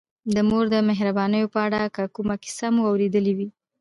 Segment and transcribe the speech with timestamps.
[0.35, 3.47] د مور د مهربانیو په اړه که کومه کیسه مو اورېدلې وي.